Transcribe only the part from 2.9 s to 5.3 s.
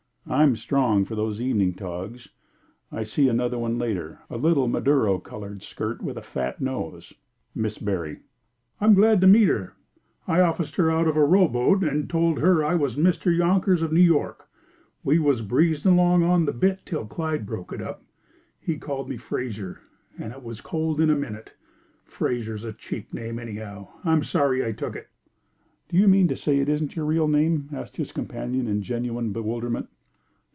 I see another one later; a little Maduro